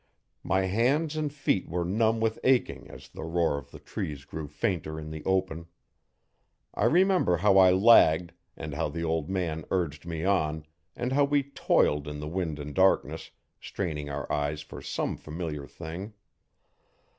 My 0.41 0.61
hands 0.65 1.15
and 1.15 1.31
feet 1.31 1.69
were 1.69 1.85
numb 1.85 2.19
with 2.19 2.39
aching, 2.43 2.89
as 2.89 3.07
the 3.07 3.23
roar 3.23 3.59
of 3.59 3.69
the 3.69 3.77
trees 3.77 4.25
grew 4.25 4.47
fainter 4.47 4.99
in 4.99 5.11
the 5.11 5.23
open. 5.25 5.67
I 6.73 6.85
remember 6.85 7.37
how 7.37 7.59
I 7.59 7.69
lagged, 7.69 8.33
and 8.57 8.73
how 8.73 8.89
the 8.89 9.03
old 9.03 9.29
man 9.29 9.63
urged 9.69 10.07
me 10.07 10.23
on, 10.25 10.65
and 10.95 11.11
how 11.13 11.25
we 11.25 11.43
toiled 11.43 12.07
in 12.07 12.19
the 12.19 12.27
wind 12.27 12.57
and 12.57 12.73
darkness, 12.73 13.29
straining 13.59 14.09
our 14.09 14.25
eyes 14.31 14.63
for 14.63 14.81
some 14.81 15.17
familiar 15.17 15.67
thing. 15.67 16.13